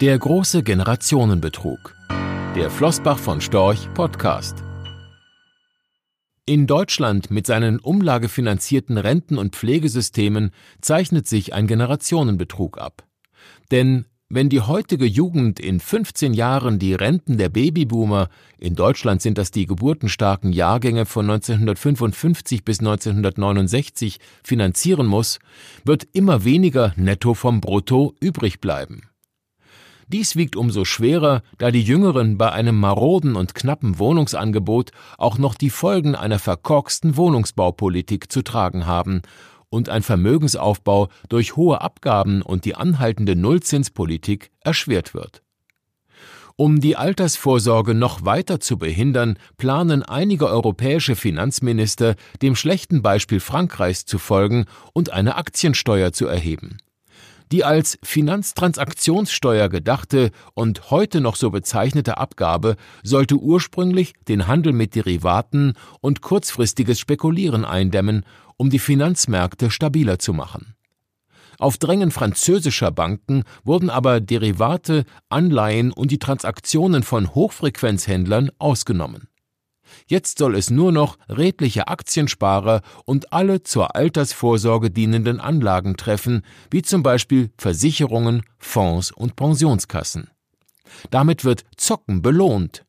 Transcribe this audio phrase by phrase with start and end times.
[0.00, 1.96] Der große Generationenbetrug.
[2.54, 4.62] Der Flossbach von Storch Podcast.
[6.46, 13.08] In Deutschland mit seinen umlagefinanzierten Renten- und Pflegesystemen zeichnet sich ein Generationenbetrug ab.
[13.72, 19.36] Denn wenn die heutige Jugend in 15 Jahren die Renten der Babyboomer, in Deutschland sind
[19.36, 25.40] das die geburtenstarken Jahrgänge von 1955 bis 1969, finanzieren muss,
[25.84, 29.02] wird immer weniger netto vom Brutto übrig bleiben.
[30.10, 35.54] Dies wiegt umso schwerer, da die Jüngeren bei einem maroden und knappen Wohnungsangebot auch noch
[35.54, 39.20] die Folgen einer verkorksten Wohnungsbaupolitik zu tragen haben
[39.68, 45.42] und ein Vermögensaufbau durch hohe Abgaben und die anhaltende Nullzinspolitik erschwert wird.
[46.56, 54.06] Um die Altersvorsorge noch weiter zu behindern, planen einige europäische Finanzminister, dem schlechten Beispiel Frankreichs
[54.06, 56.78] zu folgen und eine Aktiensteuer zu erheben.
[57.50, 64.94] Die als Finanztransaktionssteuer gedachte und heute noch so bezeichnete Abgabe sollte ursprünglich den Handel mit
[64.94, 68.24] Derivaten und kurzfristiges Spekulieren eindämmen
[68.58, 70.74] um die Finanzmärkte stabiler zu machen.
[71.58, 79.28] Auf Drängen französischer Banken wurden aber Derivate, Anleihen und die Transaktionen von Hochfrequenzhändlern ausgenommen.
[80.06, 86.82] Jetzt soll es nur noch redliche Aktiensparer und alle zur Altersvorsorge dienenden Anlagen treffen, wie
[86.82, 90.30] zum Beispiel Versicherungen, Fonds und Pensionskassen.
[91.10, 92.84] Damit wird Zocken belohnt,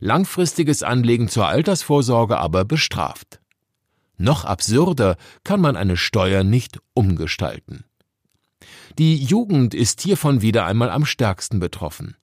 [0.00, 3.40] langfristiges Anlegen zur Altersvorsorge aber bestraft.
[4.16, 7.84] Noch absurder kann man eine Steuer nicht umgestalten.
[8.98, 12.16] Die Jugend ist hiervon wieder einmal am stärksten betroffen.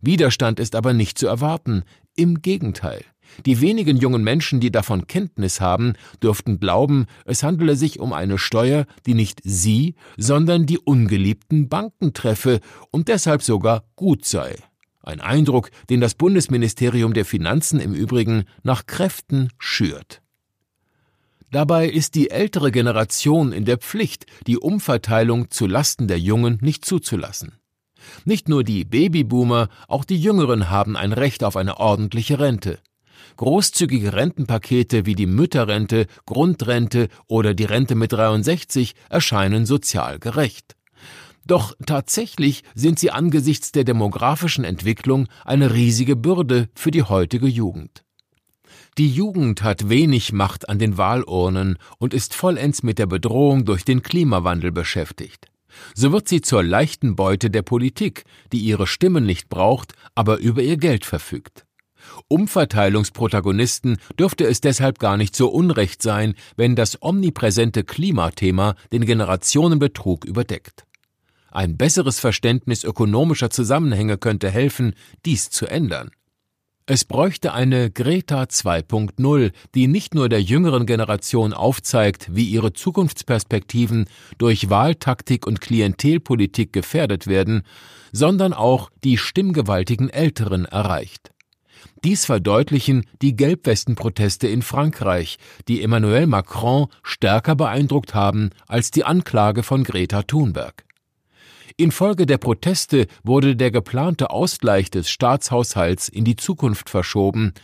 [0.00, 3.04] Widerstand ist aber nicht zu erwarten, im Gegenteil.
[3.46, 8.38] Die wenigen jungen Menschen, die davon Kenntnis haben, dürften glauben, es handele sich um eine
[8.38, 14.56] Steuer, die nicht sie, sondern die ungeliebten Banken treffe und deshalb sogar gut sei.
[15.02, 20.22] Ein Eindruck, den das Bundesministerium der Finanzen im Übrigen nach Kräften schürt.
[21.50, 26.84] Dabei ist die ältere Generation in der Pflicht, die Umverteilung zu Lasten der Jungen nicht
[26.84, 27.58] zuzulassen.
[28.24, 32.78] Nicht nur die Babyboomer, auch die Jüngeren haben ein Recht auf eine ordentliche Rente.
[33.36, 40.76] Großzügige Rentenpakete wie die Mütterrente, Grundrente oder die Rente mit 63 erscheinen sozial gerecht.
[41.44, 48.04] Doch tatsächlich sind sie angesichts der demografischen Entwicklung eine riesige Bürde für die heutige Jugend.
[48.98, 53.84] Die Jugend hat wenig Macht an den Wahlurnen und ist vollends mit der Bedrohung durch
[53.84, 55.46] den Klimawandel beschäftigt.
[55.94, 60.62] So wird sie zur leichten Beute der Politik, die ihre Stimmen nicht braucht, aber über
[60.62, 61.64] ihr Geld verfügt.
[62.28, 70.24] Umverteilungsprotagonisten dürfte es deshalb gar nicht so unrecht sein, wenn das omnipräsente Klimathema den Generationenbetrug
[70.24, 70.84] überdeckt.
[71.50, 74.94] Ein besseres Verständnis ökonomischer Zusammenhänge könnte helfen,
[75.26, 76.10] dies zu ändern.
[76.84, 84.06] Es bräuchte eine Greta 2.0, die nicht nur der jüngeren Generation aufzeigt, wie ihre Zukunftsperspektiven
[84.36, 87.62] durch Wahltaktik und Klientelpolitik gefährdet werden,
[88.10, 91.31] sondern auch die stimmgewaltigen Älteren erreicht.
[92.04, 95.38] Dies verdeutlichen die Gelbwestenproteste in Frankreich,
[95.68, 100.84] die Emmanuel Macron stärker beeindruckt haben als die Anklage von Greta Thunberg.
[101.76, 107.54] Infolge der Proteste wurde der geplante Ausgleich des Staatshaushalts in die Zukunft verschoben,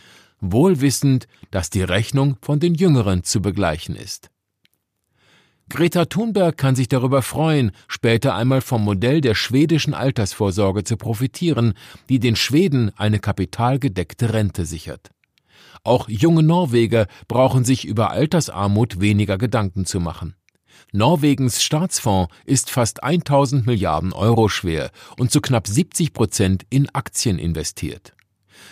[0.41, 4.29] wohl wissend, dass die Rechnung von den Jüngeren zu begleichen ist.
[5.69, 11.73] Greta Thunberg kann sich darüber freuen, später einmal vom Modell der schwedischen Altersvorsorge zu profitieren,
[12.09, 15.11] die den Schweden eine kapitalgedeckte Rente sichert.
[15.83, 20.35] Auch junge Norweger brauchen sich über Altersarmut weniger Gedanken zu machen.
[20.91, 27.37] Norwegens Staatsfonds ist fast 1000 Milliarden Euro schwer und zu knapp 70 Prozent in Aktien
[27.37, 28.13] investiert.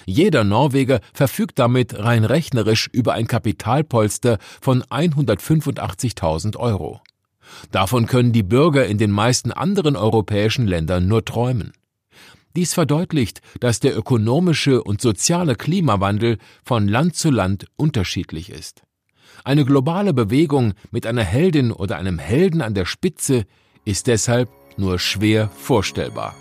[0.05, 7.01] Jeder Norweger verfügt damit rein rechnerisch über ein Kapitalpolster von 185.000 Euro.
[7.71, 11.73] Davon können die Bürger in den meisten anderen europäischen Ländern nur träumen.
[12.55, 18.81] Dies verdeutlicht, dass der ökonomische und soziale Klimawandel von Land zu Land unterschiedlich ist.
[19.43, 23.45] Eine globale Bewegung mit einer Heldin oder einem Helden an der Spitze
[23.85, 26.35] ist deshalb nur schwer vorstellbar.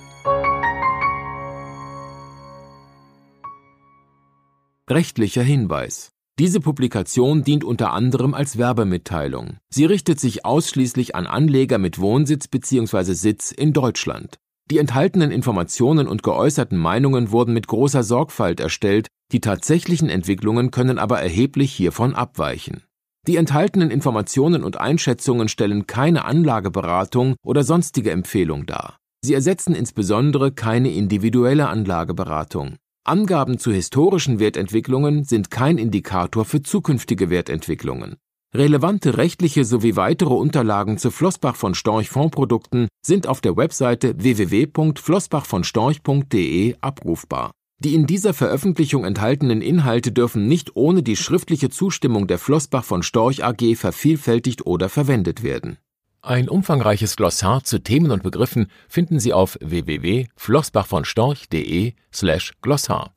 [4.88, 9.56] Rechtlicher Hinweis diese Publikation dient unter anderem als Werbemitteilung.
[9.70, 13.14] Sie richtet sich ausschließlich an Anleger mit Wohnsitz bzw.
[13.14, 14.36] Sitz in Deutschland.
[14.70, 20.98] Die enthaltenen Informationen und geäußerten Meinungen wurden mit großer Sorgfalt erstellt, die tatsächlichen Entwicklungen können
[20.98, 22.82] aber erheblich hiervon abweichen.
[23.26, 28.98] Die enthaltenen Informationen und Einschätzungen stellen keine Anlageberatung oder sonstige Empfehlung dar.
[29.24, 32.76] Sie ersetzen insbesondere keine individuelle Anlageberatung.
[33.06, 38.16] Angaben zu historischen Wertentwicklungen sind kein Indikator für zukünftige Wertentwicklungen.
[38.52, 46.74] Relevante rechtliche sowie weitere Unterlagen zu Flossbach von Storch Fondsprodukten sind auf der Webseite www.flossbachvonstorch.de
[46.80, 47.52] abrufbar.
[47.78, 53.04] Die in dieser Veröffentlichung enthaltenen Inhalte dürfen nicht ohne die schriftliche Zustimmung der Flossbach von
[53.04, 55.78] Storch AG vervielfältigt oder verwendet werden.
[56.26, 63.12] Ein umfangreiches Glossar zu Themen und Begriffen finden Sie auf www.flossbachvonstorch.de slash Glossar.